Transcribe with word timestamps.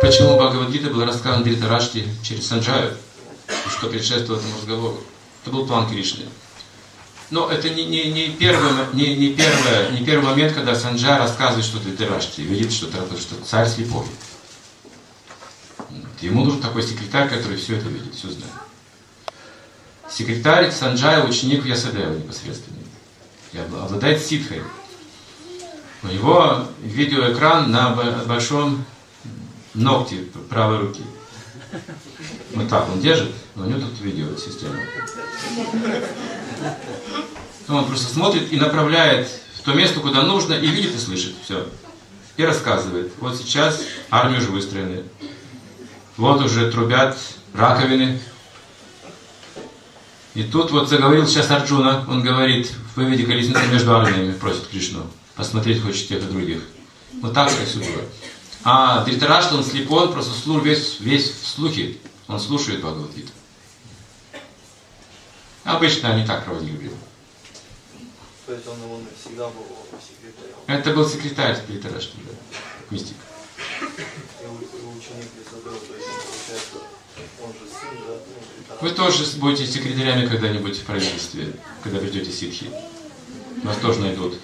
почему 0.00 0.36
Бхагавадгита 0.36 0.90
была 0.90 1.06
рассказана 1.06 1.44
Дритарашти 1.44 2.08
через 2.22 2.46
Санджаю, 2.46 2.96
что 3.68 3.88
предшествовало 3.88 4.40
этому 4.40 4.56
разговору. 4.56 5.00
Это 5.42 5.54
был 5.54 5.66
план 5.66 5.88
Кришны. 5.88 6.24
Но 7.30 7.48
это 7.48 7.70
не, 7.70 7.84
не, 7.84 8.10
не, 8.10 8.30
первый, 8.30 8.72
не, 8.92 9.14
не, 9.14 9.34
первый, 9.34 9.92
не 9.92 10.04
первый 10.04 10.24
момент, 10.24 10.52
когда 10.52 10.74
Санджа 10.74 11.18
рассказывает 11.18 11.64
что-то 11.64 11.84
Дритарашти, 11.84 12.40
видит, 12.40 12.72
что, 12.72 12.86
что 12.86 13.36
царь 13.44 13.68
слепой. 13.68 14.04
Ему 16.20 16.44
нужен 16.44 16.60
такой 16.60 16.82
секретарь, 16.82 17.28
который 17.28 17.56
все 17.56 17.76
это 17.76 17.88
видит, 17.88 18.14
все 18.14 18.28
знает. 18.28 18.52
Секретарь 20.10 20.72
Санджая 20.72 21.24
ученик 21.24 21.64
Ясадева 21.64 22.14
непосредственно. 22.14 22.78
И 23.52 23.58
обладает 23.58 24.22
ситхой. 24.22 24.62
У 26.02 26.08
него 26.08 26.66
видеоэкран 26.82 27.70
на 27.70 27.90
большом 28.26 28.84
ногте 29.74 30.24
правой 30.48 30.78
руки. 30.78 31.02
Вот 32.54 32.68
так 32.68 32.88
он 32.88 33.00
держит, 33.00 33.32
но 33.54 33.64
у 33.64 33.66
него 33.66 33.80
тут 33.80 34.00
видеосистема. 34.00 34.76
Он 37.68 37.84
просто 37.86 38.12
смотрит 38.12 38.52
и 38.52 38.56
направляет 38.56 39.28
в 39.54 39.62
то 39.62 39.72
место, 39.72 40.00
куда 40.00 40.22
нужно, 40.22 40.54
и 40.54 40.66
видит 40.66 40.94
и 40.94 40.98
слышит. 40.98 41.34
Все. 41.44 41.68
И 42.36 42.44
рассказывает. 42.44 43.12
Вот 43.20 43.36
сейчас 43.36 43.82
армию 44.10 44.40
уже 44.40 44.50
выстроены. 44.50 45.04
Вот 46.16 46.42
уже 46.42 46.70
трубят 46.70 47.16
раковины. 47.54 48.20
И 50.34 50.42
тут 50.44 50.70
вот 50.70 50.88
заговорил 50.88 51.26
сейчас 51.26 51.50
Арджуна, 51.50 52.04
он 52.08 52.22
говорит, 52.22 52.72
выведи 52.94 53.24
колесницу 53.24 53.66
между 53.70 53.94
армиями, 53.94 54.32
просит 54.32 54.66
Кришну. 54.68 55.06
Посмотреть 55.34 55.82
хочет 55.82 56.08
тех 56.08 56.22
и 56.22 56.26
других. 56.26 56.62
Вот 57.20 57.34
так 57.34 57.50
все 57.50 57.78
было. 57.78 58.04
А 58.62 59.04
Дритарашта, 59.04 59.54
он 59.56 59.64
слепой, 59.64 60.04
он 60.04 60.12
просто 60.12 60.32
слух, 60.38 60.62
весь, 60.62 61.00
весь 61.00 61.30
в 61.30 61.46
слухе. 61.46 61.96
Он 62.28 62.38
слушает 62.38 62.80
Бхагавадгиту. 62.80 63.32
Обычно 65.64 66.10
они 66.10 66.26
так 66.26 66.44
проводили. 66.44 66.90
То 68.46 68.52
есть 68.52 68.66
он 68.66 68.82
его 68.82 69.00
всегда 69.18 69.48
был 69.48 69.64
секретарем? 70.00 70.56
Это 70.66 70.92
был 70.92 71.08
секретарь 71.08 71.58
Дритарашта, 71.66 72.16
да, 72.18 72.56
мистик. 72.90 73.16
Вы 78.80 78.90
тоже 78.90 79.24
будете 79.38 79.66
секретарями 79.66 80.26
когда-нибудь 80.26 80.78
в 80.78 80.84
правительстве, 80.84 81.54
когда 81.82 81.98
придете 81.98 82.32
ситхи. 82.32 82.70
Вас 83.62 83.76
тоже 83.78 84.00
найдут. 84.00 84.38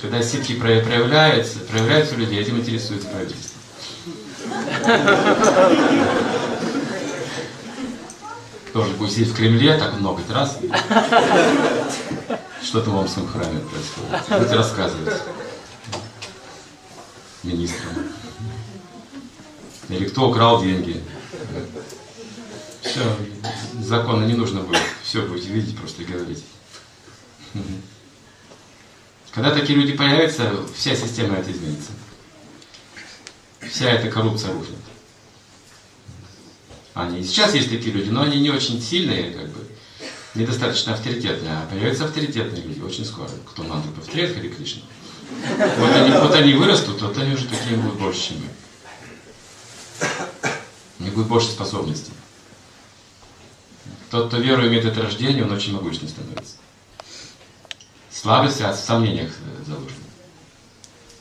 Когда 0.00 0.22
ситхи 0.22 0.54
проявляются, 0.54 1.58
проявляются 1.60 2.14
у 2.14 2.18
людей, 2.18 2.40
этим 2.40 2.58
интересуется 2.58 3.08
правительство. 3.08 3.58
Тоже 8.72 8.92
будет 8.94 9.12
сидеть 9.12 9.28
в 9.28 9.36
Кремле 9.36 9.76
так 9.76 9.94
много 9.94 10.22
раз. 10.30 10.58
Что-то 12.62 12.90
в 12.90 12.96
Омском 12.96 13.28
храме 13.28 13.60
происходит. 13.60 14.38
Будете 14.38 14.54
рассказывать 14.56 15.20
министрам. 17.42 17.92
Или 19.88 20.06
кто 20.06 20.28
украл 20.30 20.62
деньги. 20.62 21.02
Все, 22.82 23.00
закона 23.80 24.24
не 24.24 24.34
нужно 24.34 24.60
будет. 24.60 24.80
Все 25.02 25.22
будете 25.22 25.48
видеть 25.48 25.76
просто 25.76 26.02
и 26.02 26.06
говорить. 26.06 26.44
Когда 29.34 29.50
такие 29.50 29.78
люди 29.78 29.94
появятся, 29.94 30.52
вся 30.76 30.94
система 30.94 31.36
это 31.36 31.50
изменится. 31.50 31.92
Вся 33.60 33.90
эта 33.90 34.10
коррупция 34.10 34.52
рухнет. 34.52 34.76
Они 36.94 37.22
сейчас 37.24 37.54
есть 37.54 37.70
такие 37.70 37.92
люди, 37.92 38.10
но 38.10 38.22
они 38.22 38.40
не 38.40 38.50
очень 38.50 38.80
сильные, 38.82 39.30
как 39.32 39.48
бы, 39.48 39.66
недостаточно 40.34 40.92
авторитетные, 40.92 41.52
а 41.54 41.66
появятся 41.70 42.04
авторитетные 42.04 42.62
люди 42.62 42.80
очень 42.80 43.06
скоро. 43.06 43.30
Кто 43.50 43.62
мантру 43.62 43.90
повторяет 43.92 44.34
Хари 44.34 44.48
Кришна. 44.48 44.82
Вот 45.78 45.90
они, 45.90 46.10
вот 46.10 46.34
они 46.34 46.52
вырастут, 46.52 47.00
вот 47.00 47.16
они 47.16 47.34
уже 47.34 47.46
такие 47.46 47.76
будут 47.76 47.98
больше, 47.98 48.28
чем 48.28 48.36
мы. 48.38 50.08
У 51.00 51.04
них 51.04 51.14
будет 51.14 51.28
больше 51.28 51.48
способностей. 51.48 52.12
Тот, 54.10 54.28
кто 54.28 54.36
веру 54.36 54.68
имеет 54.68 54.84
от 54.84 54.98
рождения, 54.98 55.42
он 55.42 55.52
очень 55.52 55.72
могущественным 55.72 56.12
становится. 56.12 56.56
Слабость 58.22 58.60
в 58.60 58.74
сомнениях 58.76 59.32
заложена. 59.66 59.90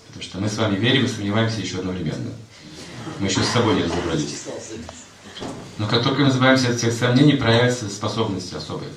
Потому 0.06 0.23
что 0.23 0.38
мы 0.38 0.47
с 0.47 0.57
вами 0.57 0.75
верим 0.75 1.06
и 1.06 1.07
сомневаемся 1.07 1.59
еще 1.59 1.79
одновременно. 1.79 2.29
Мы 3.17 3.25
еще 3.25 3.41
с 3.41 3.47
собой 3.47 3.73
не 3.73 3.84
разобрались. 3.84 4.44
Но 5.79 5.88
как 5.88 6.03
только 6.03 6.22
мы 6.22 6.29
избавимся 6.29 6.69
от 6.69 6.78
всех 6.78 6.94
сомнений, 6.94 7.34
проявятся 7.34 7.90
способности 7.90 8.53
особые. 8.53 8.91